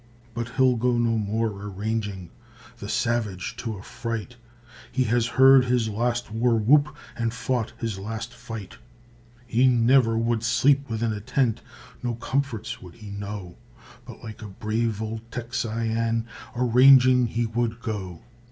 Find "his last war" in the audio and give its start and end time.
5.65-6.55